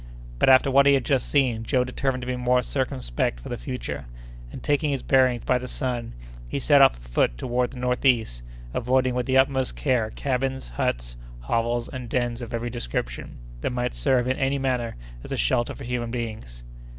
But 0.39 0.49
after 0.49 0.71
what 0.71 0.87
he 0.87 0.95
had 0.95 1.05
just 1.05 1.29
seen, 1.29 1.63
Joe 1.63 1.83
determined 1.83 2.21
to 2.21 2.25
be 2.25 2.35
more 2.35 2.63
circumspect 2.63 3.39
for 3.39 3.49
the 3.49 3.55
future; 3.59 4.05
and, 4.51 4.63
taking 4.63 4.89
his 4.89 5.03
bearings 5.03 5.43
by 5.43 5.59
the 5.59 5.67
sun, 5.67 6.15
he 6.47 6.57
set 6.57 6.81
off 6.81 6.97
afoot 6.97 7.37
toward 7.37 7.69
the 7.69 7.77
northeast, 7.77 8.41
avoiding 8.73 9.13
with 9.13 9.27
the 9.27 9.37
utmost 9.37 9.75
care 9.75 10.09
cabins, 10.09 10.69
huts, 10.69 11.17
hovels, 11.41 11.87
and 11.87 12.09
dens 12.09 12.41
of 12.41 12.51
every 12.51 12.71
description, 12.71 13.37
that 13.59 13.69
might 13.69 13.93
serve 13.93 14.27
in 14.27 14.37
any 14.37 14.57
manner 14.57 14.95
as 15.23 15.31
a 15.31 15.37
shelter 15.37 15.75
for 15.75 15.83
human 15.83 16.09
beings. 16.09 16.63